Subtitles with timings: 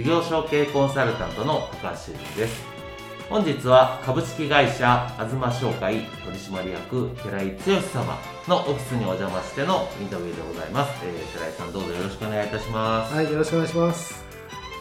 [0.00, 2.64] 事業承継コンサルタントの高橋修人です。
[3.28, 13.14] 本日は株式会社東商会取締役寺井剛様のオフィスにお邪魔してのインタビューでございます、えー、寺井さんどうぞよろしくお願いいたします。
[13.14, 14.24] はいよろしくお願いします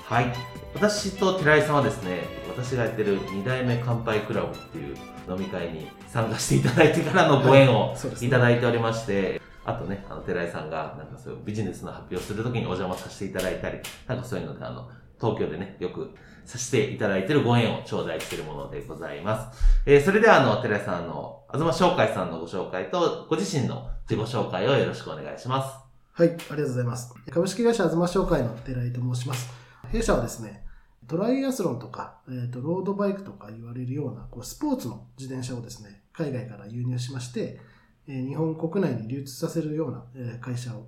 [0.05, 0.33] はい
[0.73, 4.95] 私と寺井さんはですね私がやってる2代目乾杯クラブっていう
[5.29, 19.59] 飲み会に参加していただいてからのご縁をいただいておりまして、あとね、あの、寺井さんが、なんかそういうビジネスの発表をするときにお邪魔させていただいたり、なんかそういうので、あの、東京でね、よくさせていただいているご縁を頂戴しているものでございます。
[19.85, 25.89] えー、それではあの、寺井さんの、東商会さんのご紹介と、ご自身の自己紹介をよろしくお願いします。
[26.13, 27.13] はい、ありがとうございます。
[27.29, 29.49] 株式会社東商会の寺井と申します。
[29.91, 30.65] 弊社はですね、
[31.07, 37.59] トライアスロンとか、えーと、ロードバイクとか言われるようなこうスポーツの自転車をですね、海外から輸入しまして、
[38.07, 40.87] えー、日本国内に流通させるような、えー、会社を、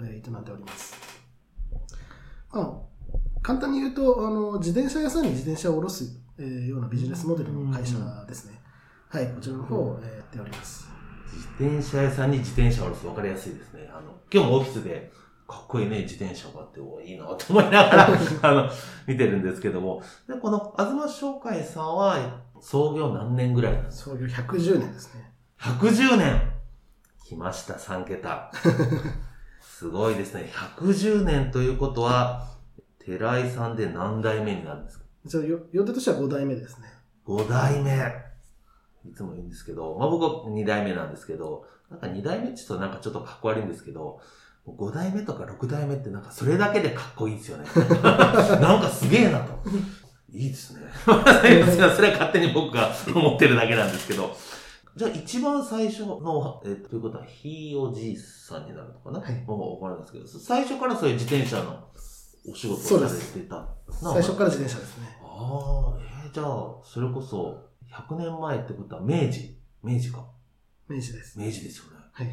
[0.00, 0.94] えー、営んでおります。
[2.50, 2.80] まあ、
[3.42, 6.04] 簡単に言うと、あの、自転車屋さんに自転車を下ろす、
[6.38, 8.60] えー、ようなビジネスモデルの会社ですね。
[9.08, 10.88] はい、こちらの方を、えー、やっております。
[11.34, 13.90] 自転車屋さんに自転車を下ろす、わかりやすいですね。
[13.92, 15.10] あの、今日もオフィスで、
[15.48, 18.08] かっこいいね、自転車があって、おいいなと思いながら
[18.42, 18.70] あの、
[19.06, 20.02] 見てるんですけども。
[20.28, 24.10] で、この、東商会さんは、創業何年ぐらいなんですか？
[24.12, 25.32] 創業110年ですね。
[25.58, 26.52] 110年
[27.26, 28.52] 来ました、3桁。
[29.60, 30.48] すごいですね。
[30.78, 32.46] 110年ということは、
[33.04, 35.04] 寺井さんで何代目になるんですか？
[35.24, 36.88] じゃあ、予定としては5代目ですね。
[37.26, 37.90] 5代目。
[39.08, 44.20] いつも言うんですけど、まあ僕は2代目なんですけど、なんか2代目って言うとなんかちょっとかっこ悪いんですけど、
[44.66, 47.64] 5代目とか6代目ってなんかそれだけでかっこいいですよね。
[48.02, 49.58] なんかすげえなと。
[50.32, 50.82] いいですね。
[51.04, 54.34] それは勝手に僕が思ってるだけなんですけど。
[54.96, 59.20] じゃあ一番最初の、えー、ということは、ひいおじいさんになるのかな？
[59.20, 59.44] はい。
[59.46, 61.88] もうわかるんですけど、最初からそういう自転車の
[62.48, 63.68] お仕事をされてた。
[63.90, 65.18] 最初から自転車ですね。
[65.22, 66.46] ああ、えー、じゃあ、
[66.84, 67.58] それこそ、
[67.92, 69.56] 100年前ってことは明治？
[69.82, 70.24] 明治か。
[70.88, 71.38] 明治です。
[71.38, 71.90] 明治ですよね。
[72.12, 72.28] はい。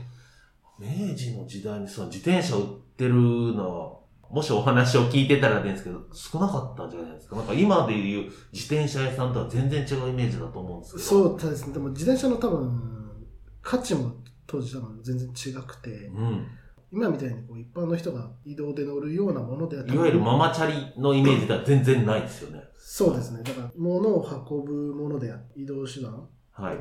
[0.79, 2.65] 明治の時代にその自転車売っ
[2.97, 3.99] てるのは、
[4.29, 7.35] もしお話を聞いてたらですけど、少なかったんじゃないですか？
[7.35, 11.03] なんか今でいう自転車屋さんとは全然違うイメージだと思うんですけど。
[11.03, 11.73] そうですね。
[11.73, 13.27] でも自転車の多分、
[13.61, 14.13] 価値も
[14.47, 16.47] 当時多分全然違くて、うん、
[16.91, 22.63] 今みたいにこう一般の人が移動で乗るようなものであったいわゆるママチャリのイメージでは全然ないですよね。
[22.77, 23.44] そうですね。
[23.44, 26.77] だから、物を運ぶもので移動手段はい。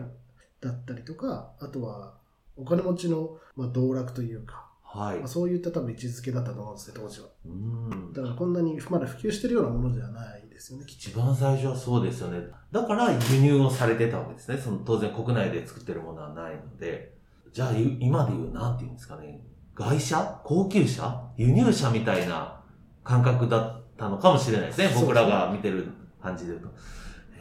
[0.60, 2.14] だったりとか、あとは、
[2.56, 5.18] お金持ちの、まあ、道楽というか、はい。
[5.18, 7.26] まあ、そういった多分位置づけだったと思うんですね、当時は。
[7.44, 8.12] うん。
[8.12, 12.40] だからこんなにまだ普及してるようなものではないですよね、一番最初はそうですよね。
[12.72, 14.56] だから輸入をされてたわけですね。
[14.58, 17.16] その当然国内で作ってるものはないので。
[17.52, 19.40] じゃあ今で言う、なんて言うんですかね。
[19.78, 20.40] 外車？
[20.44, 21.30] 高級車？
[21.36, 22.60] 輸入車みたいな
[23.04, 24.90] 感覚だったのかもしれないですね。
[24.94, 25.86] 僕らが見てる
[26.20, 26.68] 感じで言うと。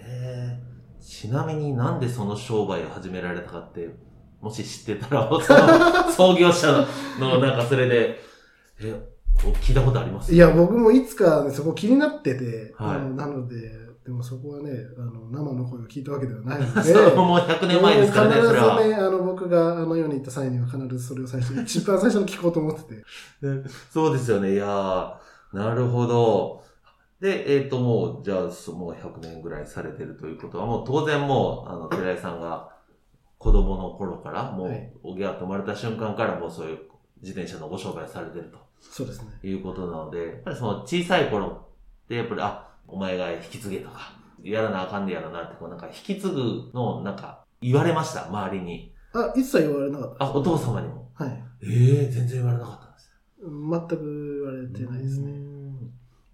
[0.07, 0.59] へ
[1.01, 3.89] ちなみになんでその商売を始められたかって、
[4.39, 5.29] もし知ってたら、
[6.13, 6.85] 創業者
[7.19, 8.19] のなんかそれで、
[8.79, 9.01] え、
[9.61, 10.33] 聞いたことあります？
[10.33, 13.55] いや、僕もいつか、ね、そこ気になってて、はい、なので、
[14.05, 16.93] でもそこはね、あの、生の声を聞いたわけではないので。
[17.15, 23.03] もう100年前ですからね、必ずね、あの、僕があの世に行った際には必ずそれを最初に、一番最初に聞こうと思ってて。
[23.91, 25.13] そうですよね、いやー、
[25.53, 26.63] なるほど。
[27.19, 28.37] で、えっ、ー、と、もう、じゃあ、
[28.71, 32.69] もう100年ぐらいされてるということは、もう当然もう、あの、寺井さんが
[33.37, 36.79] 子供の頃から、もう、おぎゃっと生まれた瞬間からもうそういう
[37.21, 38.59] 自転車のご商売されてると。
[38.79, 39.39] そうですね。
[39.43, 44.13] いうことなので、やっぱりその小さい頃って、やっぱり、あ、お前が引き継げとか、
[44.43, 48.93] やらなあかんでやらなって、こうなんか引き継ぐのをなんか言われました、周りに。
[49.13, 51.09] あ、一切言われなかったあ、お父様にも。
[51.15, 51.43] はい。
[51.63, 55.57] ええー、全然言われなかったんです全く言われてないですね。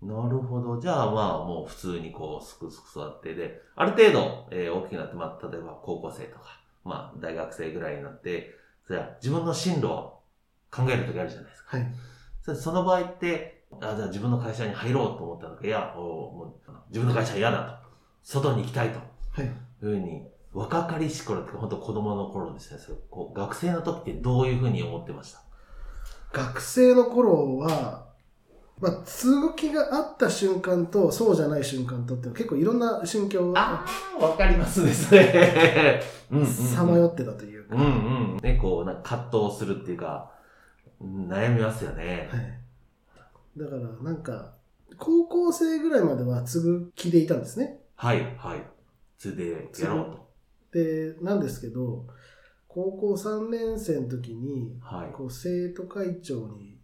[0.02, 0.82] なるほほど。
[0.82, 8.54] じゃあまあもう普通にこう、すくすく育って、で、ある程度、えー大きくなって、まあ例えば高校生とか、まあ大学生ぐらいになって、
[8.86, 10.20] それは自分の進路を
[10.70, 11.78] 考えるときあるじゃないですか。
[11.78, 12.56] はい。
[12.56, 17.90] その場合って、あ、じゃあ自分の会社に入ろうと思ったのか、いや、おもう自分の会社は嫌だと。
[18.24, 19.00] 外に行きたいと。
[19.32, 19.46] はい。
[19.46, 22.80] いうふうに、若かりし頃って本当子供の頃ですね。
[22.80, 25.42] それこう学生の時ってどういうふうに思ってました？
[26.32, 28.06] 学生の頃は、
[28.80, 33.86] まあ、通気があった瞬間と、そうじゃない瞬間とって、結構いろんな心境が
[34.20, 36.02] あ、わかりますですね。
[36.46, 37.88] さまよってたというか、うんう
[38.36, 38.38] ん。
[38.42, 40.32] ね、こう、なんか葛藤するっていうか、
[41.02, 42.30] うん悩みますよね。
[42.32, 42.60] はい。
[43.58, 44.56] だから、なんか、
[44.98, 47.80] 高校生ぐらいまでは継ぐ気でいたんですね。
[47.96, 48.64] はい、はい。
[49.18, 50.34] それで、やろうと。
[50.72, 52.08] で、なんですけど、
[52.68, 55.12] 高校3年生の時に、はい。
[55.14, 56.80] こう生徒会長に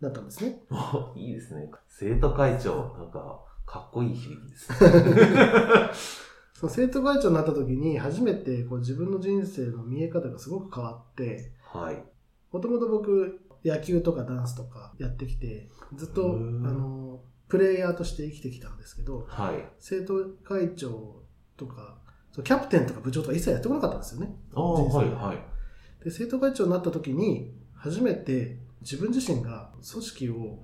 [0.00, 0.60] なったんですね。
[0.70, 1.68] おいいですね。
[1.88, 4.78] 生徒会長、なんか、かっこいい響きですね。
[6.54, 12.04] その生徒会長になった時に、初めてこう自分の人生の見え方がすごく変わって、はい。
[12.52, 19.64] もともと僕、野球とかダンスとかやってきて、ずっと、あの、プレイヤーとして生きてきたんですけど、はい。
[19.78, 20.14] 生徒
[20.44, 21.22] 会長
[21.56, 21.98] とか、
[22.42, 24.34] キャプテンとか部長とか一切やってこなかったんですよね。
[24.54, 26.04] おー、人生はい、はい。
[26.04, 30.62] で、生徒会長になった時に、初めて自分自身が組織を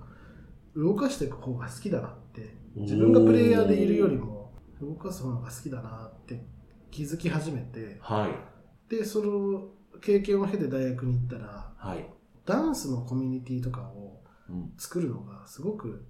[0.76, 6.42] 動かしていく方が好きだなって、自分がプレイヤーでいるよりも動かす方が好きだなって
[6.90, 8.94] 気づき始めて、はい。
[8.94, 9.68] で、その
[10.00, 12.19] 経験を経て大学に行ったら、はい。
[12.46, 14.20] ダンスのコミュニティとかを
[14.50, 16.04] うん、作るのがすごく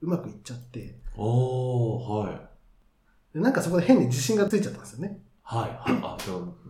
[0.00, 3.34] うまくいっちゃって、おー、はい。
[3.34, 5.20] でなんかそこで変に自信がついちゃったんですよね。
[5.42, 5.70] はい。
[5.70, 6.16] はいあ、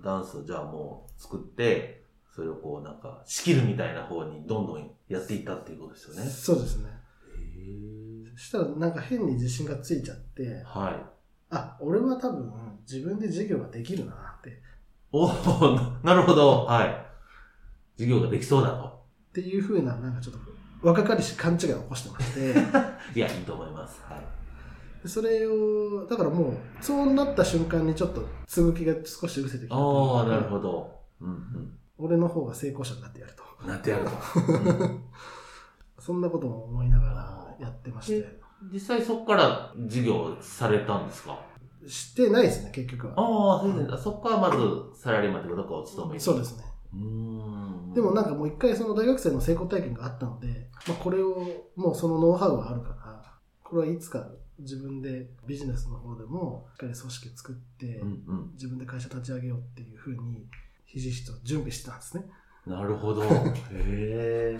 [0.05, 2.05] ダンスをじゃあもう作って、
[2.35, 6.31] それをこうなんか、仕切るみたいな方にどんどんやっていったっていうことですよね。
[6.31, 6.91] そうですね。
[7.37, 10.95] へそしたらなんか変に自信がついちゃって、はい。
[11.51, 12.53] あ、俺は多分
[12.91, 14.63] 自分で授業ができるなって、
[15.11, 16.65] おー、ななるほど。
[16.65, 17.08] はい。
[17.99, 18.87] 授業ができそうだと。
[18.87, 20.41] っていう風な、なんかちょっと
[20.83, 22.55] 若かりし勘違いを起こしてまして、
[23.15, 24.01] いや、いいと思います。
[24.09, 24.21] はい。
[25.03, 30.91] でそれを、だからもう、そうなった瞬間にちょっと続きが少し失せてきたああ、なるほど。
[31.21, 33.43] うん俺の方が成功者になってやると。
[33.63, 33.69] うん。
[33.69, 34.11] なってやると。
[34.53, 35.01] うん
[35.99, 38.39] そんなことも思いながらやってまして。
[38.73, 41.39] 実際そこから授業されたんですか？
[41.89, 43.15] してないですね、結局は。
[43.17, 43.99] ああ、そうですね。
[43.99, 44.59] そこからまず
[44.95, 46.21] サラリーマンってことかお勤めに。
[46.21, 46.65] そうですね。
[46.93, 51.45] でもなんかもう一回その大学生の成功体験があったので、まあ、これを
[51.77, 54.27] もうそのノウハウがあるから、これはいつか
[54.59, 58.51] 自分でビジネスの方でもしっかり組織作ってうんうん。
[58.55, 60.47] 自分で会社立ち上げようっていうふうに
[60.87, 62.25] ひじひじと準備してたんですね。
[62.67, 63.23] なるほど。
[63.25, 63.29] へ
[63.73, 64.59] え。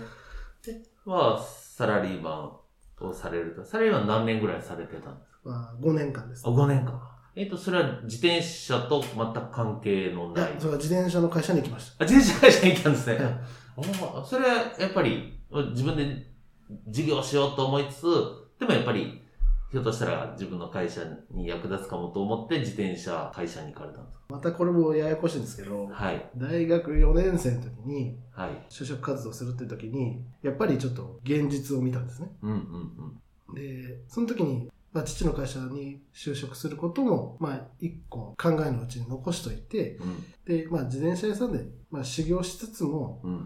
[0.65, 2.61] で、まあ、サラリーマ
[3.01, 5.39] ンをされると、サラリーマン何年ぐらいされてたんですか？
[5.45, 6.45] まあ、5年間です。
[6.45, 7.01] あ、5年間。
[7.39, 10.51] えっ、と、それは自転車と全く関係のない？
[10.51, 13.15] いや、それは自転車の会社に行きましあ、自転車会社に行ったんですね。
[13.15, 13.23] た。
[13.23, 13.33] はい
[14.25, 15.39] それはやっぱり
[15.71, 16.27] 自分で
[16.89, 18.03] 事業しようと思いつつ、
[18.59, 19.21] でもやっぱり、
[19.71, 21.01] ひょっとしたら自分の会社
[21.31, 26.29] に役立つかもと思って自転車会社に行かれたんですまたこれもややこしいんですけどか、はい。
[26.35, 28.49] 大学4年生の時にはい。
[28.69, 32.29] 就職活動するっていう時に、やっぱりちょっと現実を見たんですね。
[32.41, 33.21] うんうん
[33.55, 40.25] で、その時に、まあ、父の会社に就職することも、まあ、一個考えのうちに残しといて、うん。
[40.45, 43.37] で、まあ、自転車屋さんで、まあ、修行しつつも、うん。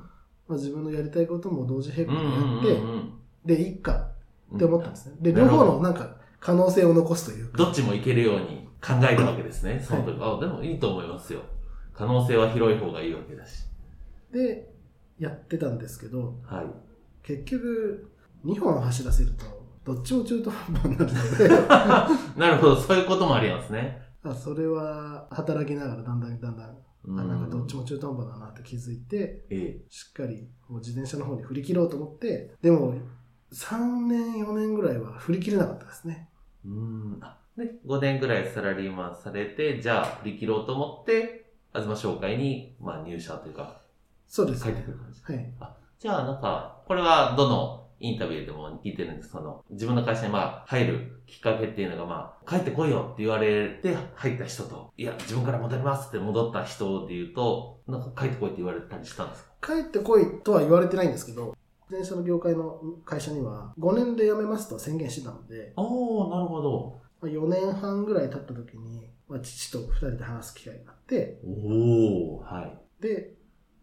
[0.47, 2.15] まあ、自分のやりたいことも同時並うん。
[2.15, 3.13] うん行でやって、うんうん
[3.45, 4.11] で、いっか
[4.55, 5.15] って思ったんですね。
[5.19, 7.57] で、両方のなんか可能性を残すというか。
[7.57, 9.83] どっちもいけるように考えたわけですね。
[9.85, 10.17] その時。
[10.21, 11.41] あ、でもいいと思いますよ。
[11.93, 13.65] 可能性は広い方がいいわけだし。
[14.31, 14.69] で、
[15.19, 16.65] やってたんですけど、はい。
[17.21, 18.11] 結局、
[18.45, 21.49] 2本走らせると、どっちも中途半端になるので、
[22.39, 22.75] なるほど。
[22.75, 24.01] そういうこともありますね。
[24.23, 26.73] あそれは働きながらだんだんだんだん、あ
[27.03, 32.95] うんなんかどっちも中途半端だなって気づいて、えしっかりもう自転車の方に振り切ろうと思って、でも、
[33.51, 36.29] 3年、4年ぐらいは振り切れなかったですね。
[36.65, 36.69] え。
[36.69, 37.17] うん。
[37.21, 43.81] あで、5年ぐらいサラリーマンされて、じゃあ振り切ろうと思って、東商会に、まあ、入社というか、
[44.27, 44.91] そうですね帰ってく。
[44.91, 45.21] る感じ。
[45.23, 45.53] はい。
[45.99, 59.75] じゃあ、なんか、これはどのインタビューでも聞いてるんですその、自分の会社にまあ、入るきっかけっていうのがまあ、帰ってこいよって言われて入った人と、いや、自分から戻りますって戻った人で言うと、なんか帰ってこいって言われたりしたんですか？
[59.75, 61.55] 帰ってこいとは言われてないんですけど、
[61.89, 67.01] 自転車の業界の会社には5年で辞めますと宣言してたので、おー、なるほど。
[67.21, 73.01] まあ4年半ぐらい経った時に、まあ、父と2人で話す機会があって、おー、はい。
[73.01, 73.35] で、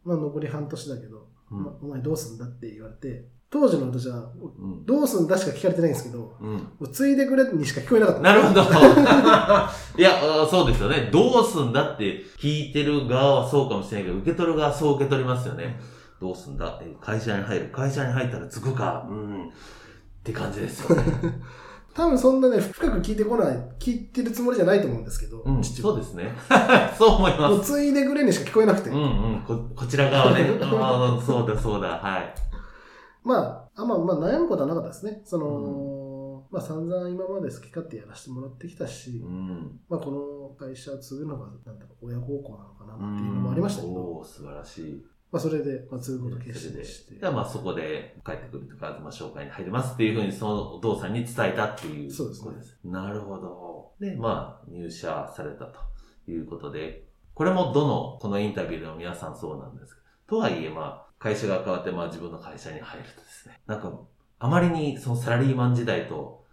[0.05, 4.31] まあ、残り半年だけど、うんまお前どうすんだって言われて、当時の私は、
[4.61, 4.87] うん。
[4.87, 6.55] どうすんだしか聞かれてないんですけど、うん。
[6.55, 8.23] もうついでくれにしか聞こえなかった。
[8.23, 8.63] なるほど。
[9.99, 11.11] いや、あそうですよね。
[11.13, 15.81] どうすんだって聞いてる側はそうかもしれないけど、受け取る側はそう受け取りますよね。
[16.21, 17.71] どうすんだえ会社に入る。
[17.73, 19.05] 会社に入ったらつくか。
[19.11, 19.49] うん。
[19.49, 21.03] って感じですよね。
[21.93, 25.65] 多分そんなね、深く聞いてこない、聞いてるつもりじゃないと思うんですけど、うん。
[25.65, 26.33] そうですね。
[26.97, 27.73] そう思いもうます。
[27.73, 28.91] ついでくれにしか聞こえなくて。
[28.91, 29.03] うんう
[29.39, 29.45] ん。
[29.45, 30.49] こ、こちら側ね。
[30.63, 31.89] ああ、そうだそうだ。
[31.89, 32.50] はい。
[33.23, 35.21] まあ、あまあ、まあ悩むことはなかったですね。
[35.25, 39.81] その、まあ散々今まで好き勝手やらせてもらってきたし、うん。
[39.89, 45.05] まあこの会社を継ぐのが、なんだろう、親孝行なのかなっていうのもありましたけど、おー素晴らしい。
[45.31, 47.15] まあそれで、まあ継ぐことを決心して。
[47.15, 52.53] でまあそこで帰ってくるとか、東紹介に入りますっていうふうにそのお父さんに伝えたっていうそうですね。
[52.91, 53.93] なるほど。
[54.01, 55.79] で、まあ入社されたと
[56.29, 63.93] いうことで、これもどの、このインタビューでも皆さんそうなんですけど、とはいえまあ会社が変わってまあ自分の会社に入るとですね、なんか
[64.41, 66.45] あまりにそのサラリーマン時代と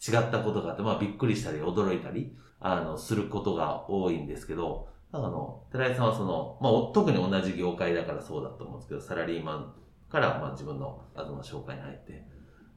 [0.00, 9.74] 違ったことがあって、まあびっくりしたり驚いたり、あの、することが多いんですけど、あの、寺井さんはその、まあ、お特に同じ業界だからそうだと思うんですけど、サラリーマン
[10.10, 12.26] から、まあ、自分の東紹介に入って、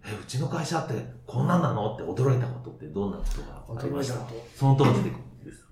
[0.05, 0.93] え、うちの会社って
[1.25, 1.95] こんなんなの？
[1.95, 3.41] って驚いたことってどんなこと
[3.73, 4.15] がありました？
[4.55, 5.11] その当時で。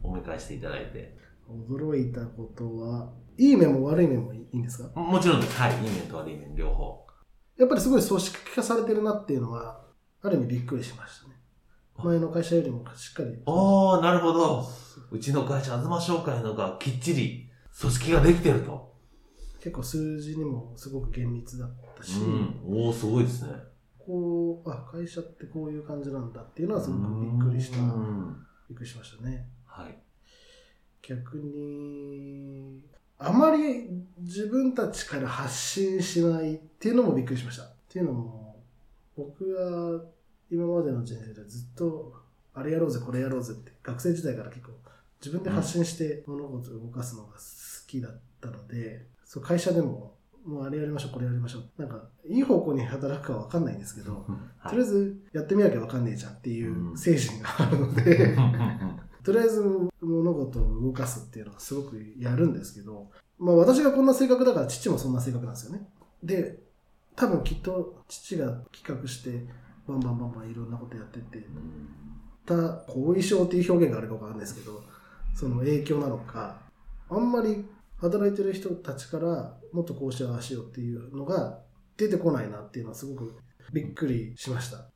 [0.01, 1.17] 思い返していただいて。
[1.49, 4.89] 驚いたことは、いい面も悪い面もいいんですか？
[4.99, 5.59] ももちろんです。
[5.59, 5.73] はい。
[5.73, 7.05] いい面と悪い面両方。
[7.57, 9.81] やっぱりすごい組織化されてるなっていうのは、
[10.21, 11.35] ある意味びっくりしましたね。
[11.97, 13.37] 前の会社よりもしっかり。
[13.45, 14.65] おー、なるほど。
[15.11, 17.49] うちの会社、東紹介のがきっちり
[17.79, 18.93] 組織ができてると。
[19.61, 22.59] 結構数字にもすごく厳密だったし、うん。
[22.65, 23.53] おー、すごいですね。
[23.97, 27.79] こう、あ、会社ってこういう感じなんだっていうのはすごくびっくりした。
[27.79, 28.37] うん
[28.67, 29.47] びっくりしましたね。
[29.65, 29.97] はい。
[31.01, 32.81] 逆に、
[33.17, 37.63] あまり自分たちから発信しないっていうのもびっくりしました。
[37.63, 38.63] っていうのも、
[39.15, 40.01] 僕は
[40.51, 42.13] 今までの人生でずっと、
[42.53, 44.73] あれやろうぜ、これやろうぜって、学生時代から結構
[45.25, 47.39] 自分で発信して物事を動かすのが好
[47.87, 50.13] きだったので、そう会社でも、
[50.45, 51.81] もうあれやりましょう、これやりましょう。
[51.81, 54.25] なんか、いい方向に働くかわかんないんですけど、
[54.59, 58.35] はいとりあえずやってみなきゃわかんねえじゃんっていううん精神があるので、
[59.25, 59.61] とりあえず
[60.01, 65.87] 物事を動かすっていうのはすごくやるんですけど、まあ私がこんな性格だから父もそんな性格なんですよね。
[66.23, 66.59] で、
[67.15, 69.45] 多分きっと父が企画して
[69.87, 71.43] バンバンバンバンいろんなことやってて、
[72.45, 72.55] た
[72.91, 74.83] 後遺症っていう表現があるかわかんないですけど、
[75.33, 76.61] その影響なのか、
[77.09, 77.65] あんまり
[77.97, 81.59] 働いてる人たちからもっとこうしようあしようっていうのが
[81.97, 83.35] 出てこないなっていうのはすごく
[83.73, 84.91] びっくりしました。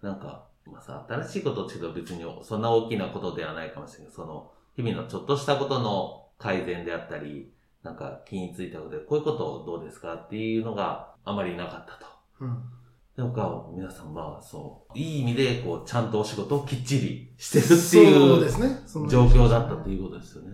[0.00, 7.52] なんか、まあさ、新しいことって言うと別にそんな大きなことではないかもしれないけど、その、日々のちょっとしたことの改善であったり、
[7.82, 12.06] なんか気についたことで、こういうことどうですかっていうのがあまりなかったと。
[12.40, 12.62] うん。
[13.16, 19.08] でもか、皆さんまあそう、いい意味でこう、ちゃんとお仕事をきっちりしてるってそういうですね。
[19.08, 20.50] 状況だったっていうことですよね。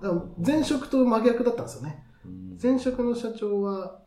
[0.00, 2.04] だから前職と真逆だったんですよね。
[2.24, 4.00] うん前職の社長は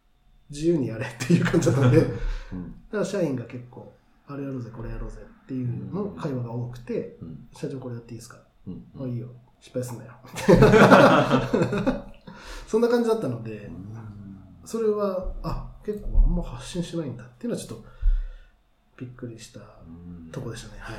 [0.49, 2.11] 自由にやれっていう感じだったんで、だか
[2.53, 3.93] うんら社員が結構、
[4.27, 9.29] あれやろうぜ、これやろうぜっていうの会話が多くて、うん社長これやっていいですか、うんあ、いいよ。
[9.59, 10.13] 失敗すんなよ。
[12.67, 13.71] そんな感じだったので、
[14.65, 17.85] それは、あ、結構あんま発信しないんだっていうのはちょっと
[18.97, 19.63] びっくりしたう
[20.27, 20.81] んとこでしたね。
[20.81, 20.97] はい。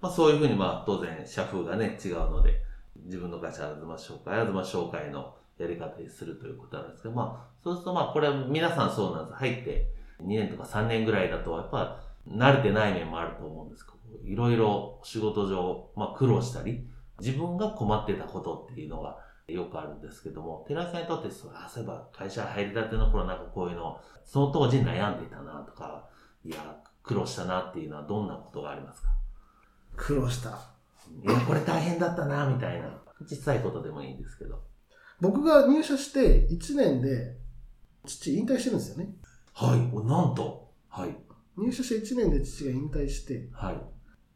[0.00, 2.62] まあそういうふうにまあ当然社風がね違うので、
[3.04, 9.38] 自分の会社、東紹介、東紹介のやり方にするということなんですけど、まあそうするとまあこれは皆さんそうなんです。
[9.38, 16.86] 入って2年とか3年ぐらいだとやっぱ慣れてない面もあると思うんですけど、いろいろ仕事上、まあ苦労したり、
[17.20, 26.08] 自分が困ってたことっていうのがよくあるんですけども、寺井さんにとってそう、あ、そういえば会社入りたての頃なんかこういうの、その当時悩んでいたなとか、
[26.44, 26.56] いや、
[27.02, 29.08] 苦労したなっていうのはどんなことがありますか？
[29.96, 30.50] 苦労した。
[30.50, 33.00] いや、これ大変だったな、みたいな。
[33.26, 34.62] 小さいことでもいいんですけど。
[35.20, 37.36] 僕が入社して1年で、
[38.06, 39.10] 父引退してるんですよね。
[39.52, 40.72] はい、おなんと。
[40.88, 41.16] はい、
[41.56, 43.80] 入社して1年で父が引退して、はい。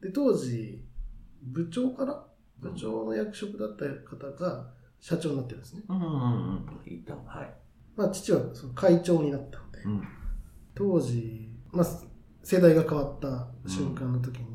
[0.03, 0.85] で、当時、
[1.43, 2.27] 部長かな？
[2.61, 5.83] 部長の役職だった方が社長になってるんですね。
[5.89, 6.81] うんうんうん。
[6.87, 7.55] 一旦、はい。
[7.97, 10.03] まあ、父はその会長になったんで、うん。
[10.75, 11.87] 当時、まあ、
[12.43, 14.47] 世代が変わった瞬間の時に、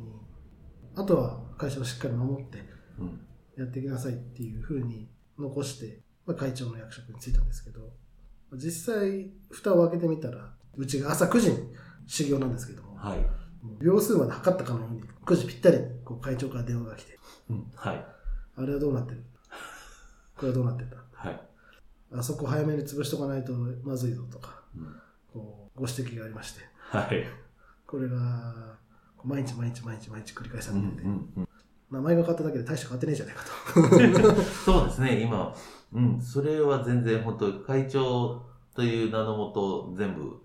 [0.95, 2.59] あとは会社をしっかり守って
[2.99, 3.19] うん。
[3.57, 7.81] やっていきなさいっていうふうに残して、まあ、会長の役職に就いたんですけど、
[8.53, 11.57] 実際、蓋を開けてみたら、うちが朝9時に
[12.07, 13.19] 修行なんですけども、はい。
[13.79, 17.71] 秒数まで測ったかのように、9時ぴったりにこう会長から電話が来て、うん。
[17.75, 18.05] はい。
[18.55, 19.23] あれはどうなってる？
[20.35, 20.97] これはどうなってた？
[21.13, 21.41] はい。
[22.13, 23.53] あそこ早めに潰しとかないと
[23.83, 24.83] まずいぞとか、うん。
[25.33, 27.25] ここうご指摘がありまして、はい。
[27.85, 28.77] これが、
[29.23, 31.47] 毎日毎日毎日毎日繰り返さうんれてて、うん
[31.91, 33.81] 名前が変わっただけで大して変わってねえじゃないかと。
[33.81, 35.55] うん、そうですね、今、
[35.93, 40.41] うん、それは全然本当、会長という名のもと、全部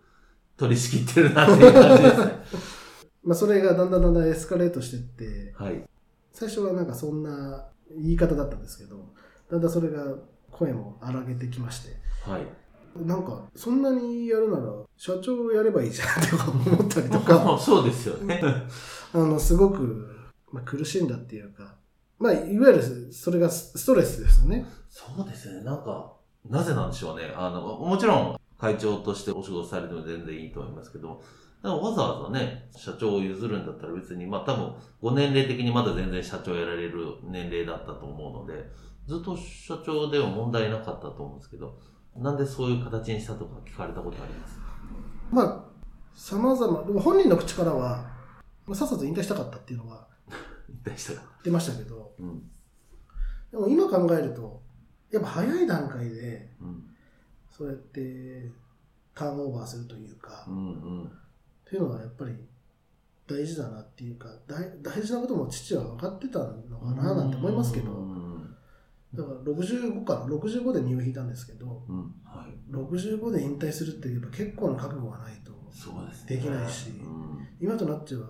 [0.57, 2.33] 取り仕切ってるなっていう感じですね。
[3.25, 5.85] まあそれがだんだんだんだんエスカレートしてって、はい。
[6.33, 9.15] 最初はなんかそんな言い方だったんですけど、
[9.51, 10.15] だんだんそれが
[10.51, 11.97] 声も荒げてきまして、
[12.29, 12.47] はい。
[12.97, 18.41] なんかそんなにやるなら社長やればいいじゃんとか思ったりとか、 そうですよね。
[19.13, 20.09] あの、すごく、
[20.53, 21.77] まあ、苦しんだっていうか、
[22.25, 24.65] まあ、いわゆるそれがスストレスですよね。
[24.89, 26.15] そうですね、なんか、
[26.49, 27.35] なぜなんでしょうね。
[27.37, 31.23] あの、もちろん、会長としてお仕事されても全然いいと思いますけど、
[31.63, 38.71] わざわざね、社長を譲るんだったら別に、まあ多分、ご年齢的にまだ全然社長やられる年齢だったと思うので、
[39.07, 41.79] ずっと社長では問題なかったと思うんですけど、
[42.17, 44.59] なんでそういう形にしたとか聞かれたことあります？
[45.31, 45.65] まあ、
[46.15, 48.11] 様々、でも本人の口からは、
[48.67, 50.07] まあさっさと引退したかったっていうのが
[50.75, 52.43] 引退したか出ましたけど、うん。
[53.51, 54.61] でも今考えると、
[55.11, 56.85] やっぱ早い段階で、うん。
[57.51, 58.51] そうやって
[59.15, 60.71] ターンオーバーするというか、っうんう
[61.05, 61.13] ん。
[61.65, 62.35] ていうのはやっぱり
[63.27, 68.57] 大事だなっていうか、大大事なことも父は分かってたのかななんて思いますけど、うん。
[69.15, 72.15] だから65かな、65で身を引いたんですけど、うん。
[72.25, 72.73] はい。
[72.73, 75.53] 65で引退するってやっぱ結構な覚悟がないと、
[76.27, 77.47] できないしうん。
[77.61, 78.29] 今となっては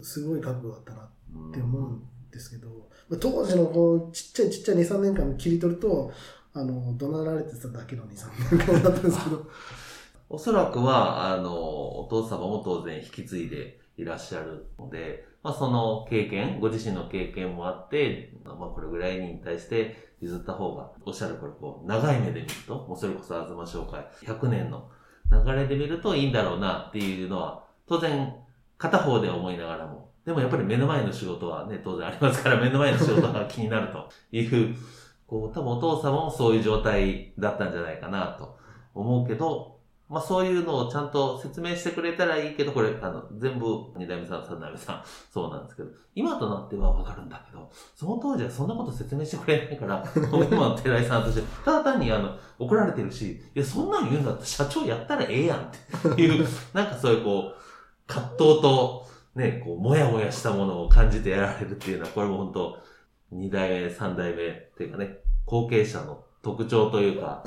[0.00, 2.68] すごい覚悟だったなっうんて思うんですけど、
[3.08, 6.12] まあ当時のこうちっちゃいちっちゃい2、3年間切り取ると、
[6.54, 9.46] あの、怒鳴られてただけの2、3年間だったんですけど、
[10.30, 24.90] おそらくは、あの、お父様も当然引き継いでいらっしゃるので、まあその経験、ご自身の経験もあって、まあこれぐらいに対して譲った方が、おっしゃるこれこう、長い目で見ると、もうそれこそ東商会、100年の
[25.30, 28.34] 流れで見るといいんだろうなっていうのは、当然
[28.76, 34.76] 片方で思いながらも、でもやっぱり目の前の仕事はね、当然ありますから、目の前の仕事が気になるという、
[35.26, 38.58] こう、多分お父様もそういう状態だったんじゃないかなと
[38.94, 57.58] 思うけど、まあそういうのをちゃんと説明してくれたらいいけど、これ、あの、全部、二代目さん、三代目さん、 そうなんですけど、今となってはわかるんだけど、その当時はそんなこと説明してくれないから、 もう今の寺井さんとして、ただ単にあの、怒られてるし、いや、そんなん言うんだったら社長やったらええやんっていう、なんかそういうこう、
[58.06, 59.07] 葛藤と、
[59.38, 62.78] ね、こう、もやもやしたものを感じてやられるっていうのは、これも本当、
[63.30, 67.42] 二代目、三代目っていうかね、後継者の特徴というか、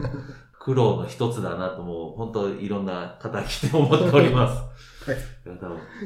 [0.58, 4.62] 苦労の一つだなともう本当いろんな方来て思っております。
[5.10, 5.20] はい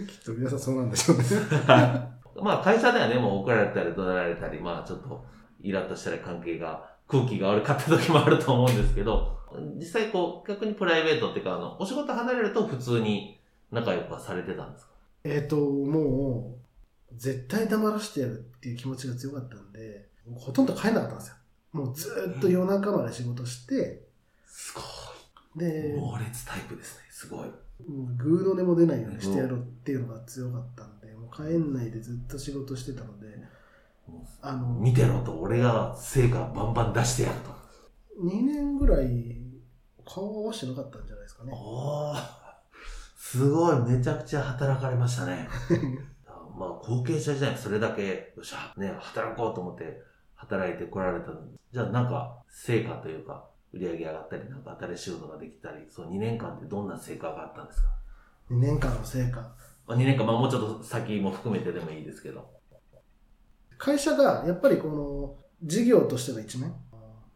[0.09, 1.24] きっと皆さんそうなんでしょうね。
[2.42, 5.24] まあ会社ではね、もう怒られたり怒鳴られたり、まあちょっと
[5.61, 9.38] イラッとしたり関係が、空気が悪かった時もあると思うんですけど、
[9.77, 14.92] 実際こう、逆にプライベートっていうか、あの、お仕事離れると普通に仲良くはされてたんですか？
[15.29, 16.59] えっと、も
[17.12, 21.35] う、絶対黙らしてやるっていう気持ちが強かったんで、ほとんど帰んなかったんですよ。
[21.73, 24.03] もうずーっと夜中まで仕事して、
[24.47, 27.05] すごでい。、猛烈タイプですね。
[27.11, 27.49] すごい。
[28.17, 33.27] グーの音も出ないようにしてやろうっていうのが強かったんで、もう帰んないでずっと仕事してたので、
[34.09, 37.51] もあの、う見てろと、俺が成果バンバン出してやると。
[38.21, 39.37] 2年ぐらい
[40.05, 41.53] 顔を合わせてなかったんじゃないですかね。
[41.55, 42.17] おー、
[43.31, 45.47] すごい、めちゃくちゃ働かれましたね。
[46.59, 50.03] まあ、後継者時代にそれだけ、よっしゃ、ね、働こうと思って
[50.35, 57.88] 働いてこられたのじゃあなんか、成果というか、売り上げ上がったり、なんか新しいことができたり、その2年間ってどんな成果があったんですか
[58.51, 59.43] ？2年間の成果。
[59.87, 62.49] まあ、2年間、まあもうちょっと先も含めてでもいいですけど。
[63.77, 66.71] 会社がやっぱりこの事業としての一面、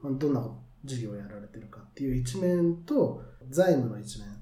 [0.00, 0.42] まあどんな
[0.82, 4.41] 事業をやられてるかっていう一面と財務の一面、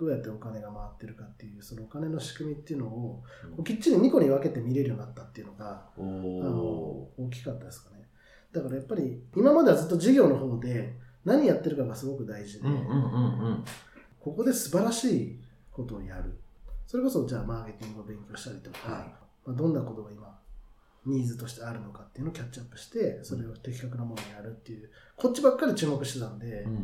[0.00, 3.22] どうやってお金が回ってるかっていう、そのお金の仕組みっていうのを
[3.64, 7.26] きっちり2個に分けて見れるようになったっていうのが、おあのー。
[7.26, 8.08] 大きかったですかね。
[8.50, 12.68] だからやっぱり今まではずっと事業の方で何やってるかがすごく大事で。
[14.18, 16.40] ここで素晴らしいことをやる。
[16.86, 19.02] それこそじゃあマーケティングを勉強したりとか、はい
[19.44, 20.40] まあ、どんなことが今
[21.04, 26.80] ニーズとしてあるのかっていうのをキャッチアップして、それを的確なものをやるっていう、こっちばっかり注目してたんで、うんうんう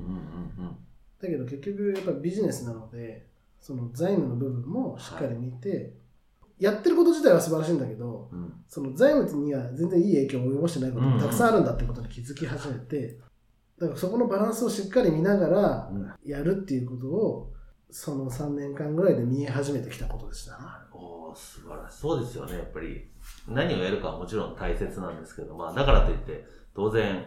[0.62, 0.76] ん
[1.20, 3.26] だけど結局やっぱビジネスなので、
[3.60, 5.94] その財務の部分もしっかり見て、
[6.58, 8.38] やってること自体は素晴らしいんだけど、うん。
[8.38, 13.16] うんその財務には全然いい影響を及ぼしてないこともたくさんあるんだってことに気づき始めて、
[13.78, 17.52] だからそこのバランスをしっかり見ながらうんやるっていうことを、
[17.90, 20.58] その3年間ぐらいで見え始めてきたことでしたね。
[20.92, 21.98] おー素晴らしい。
[21.98, 22.58] そうですよね。
[22.58, 23.08] やっぱり、
[23.48, 27.24] 何をやるかはもちろん大切なんですけど、まあ、だからといって、当然、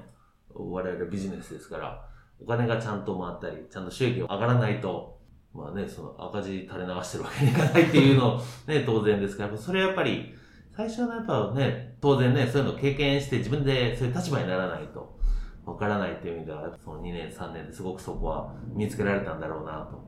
[0.53, 2.08] 我々ビジネスですから、
[2.41, 5.19] お金がちゃんと回ったり、ちゃんと収益が上がらないと、
[5.53, 10.33] まあね、その赤字垂れ流してるわけにいかないっていうの、 ね、当然ですから、それはやっぱり、
[10.71, 15.17] 最初はやっぱね、当然ね、そういうのを経験して自分でそういう立場にならないと、
[15.65, 20.01] わからないっていう意味では、その2年、3年ですごくそこは身につけられたんだろうなと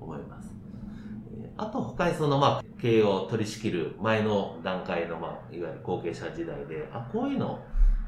[0.00, 0.54] 思います。
[1.58, 7.58] あと他にそのまあ、経営を取り仕切る前の段階のまあ、いわゆる後継者時代で、あ、こういうの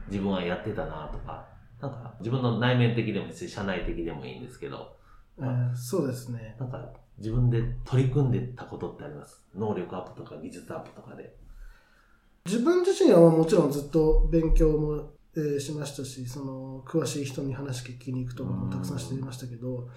[0.09, 1.47] 自分はやってたなとか、
[1.81, 4.97] なんか自分の内面的でもいいし、社内的でもいいんですけど、
[5.39, 6.57] えーそうですね。
[6.59, 9.43] なんか自分で取り組んでたことってあります？
[9.55, 11.37] 能力アップとか技術アップとかで。
[12.47, 19.89] 自分自身はもちろんずっと勉強も、えーしましたし、その、詳しい人に話聞きに行くとかもたくさんしていましたけど、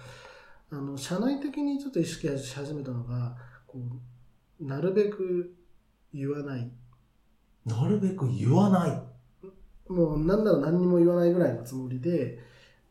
[0.70, 3.80] あの、社内的にちょっと意識し始めたのが、こ
[4.60, 5.54] う、なるべく
[6.12, 6.70] 言わない。
[7.64, 9.02] なるべく言わない。
[9.88, 12.38] もう、なんだろう、何にも言わないぐらいのつもりで、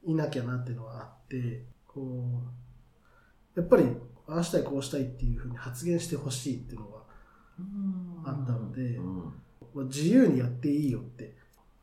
[0.04, 2.42] いなきゃなっていうのはあって、こ
[3.56, 3.86] う、やっぱり、
[4.28, 7.02] ああしたい、こうしたいっていうふうに発言してほしいっていうのが、
[8.26, 9.34] あったのでうん
[9.74, 11.36] まあ自由にやっていいよって。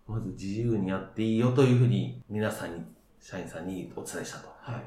[0.06, 2.82] まず自由にやっていいよというふうに皆さんに、
[3.20, 4.48] 社員さんにお伝えしたと。
[4.60, 4.82] はい。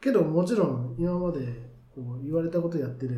[0.00, 3.14] けど、もちろん、今までこう言われたことやってれ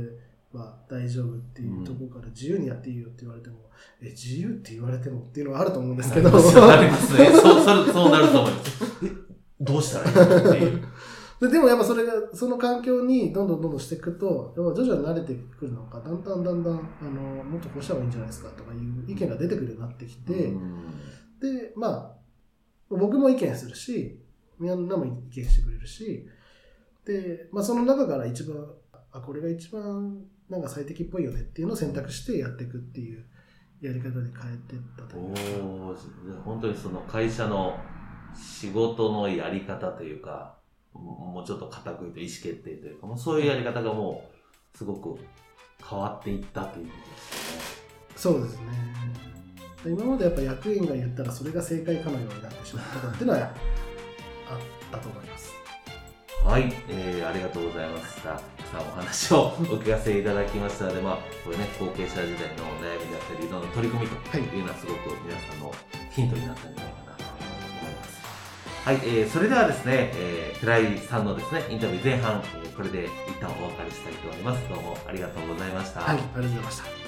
[0.55, 3.57] ば大丈夫っていうところから、自由にやっていいよって言われても、
[4.01, 7.27] え、自由って言われてもっていうのはあると思うんですけど、なりますね。
[7.33, 9.05] そう、そう、そうなると思います。
[9.05, 9.11] え、
[9.61, 10.83] どうしたらいいのっていう。
[11.41, 20.85] ででもやっぱそれが、その環境にどんどんどんどんしていくと、やっぱ徐々に慣れてくるのか、だんだんだんだん、あの、もっとこうした方がいいんじゃないですかとかいう意見が出てくるようになってきて、うん
[21.41, 22.17] で、まあ、
[22.89, 24.19] 僕も意見するし、
[24.59, 26.27] みんなも意見してくれるし、
[27.05, 28.57] で、まあその中から一番、
[29.15, 33.25] あ、これが一番なんか最適っぽいよねっていうのを選択してやっていくっていう
[33.81, 35.41] やり方に変えていったというか。
[35.65, 37.79] おー本当にその会社の
[38.37, 40.59] 仕事のやり方というか、
[40.93, 44.29] もうちょっと固く言うと意思決定というか、もうそういうやり方がも
[44.75, 45.19] うすごく
[45.89, 47.17] 変わっていったということで
[48.17, 48.39] すよね。
[48.39, 48.95] そうですね。
[49.87, 53.51] 今までやっぱ役員が言ったらそれが正解かのようになってしまったっていうのはあっ
[54.91, 55.53] たと思います。
[56.43, 58.54] はい、えー、ありがとうございました。
[58.73, 65.75] たくさんお話をお聞かせいただきましたので、まあ、これね、後継者時代の悩みだったり、いろんな取り組みというのはすごく皆さんの
[66.11, 68.23] ヒントになったんじゃないかなと思います。
[68.85, 74.69] はい、えー、それではですね、えー、寺井さんのですね、インタビュー前半、えーこれで一旦お別れしたいと思います。
[74.69, 76.01] どうもありがとうございました。
[76.01, 77.04] はい、ありがとうございました。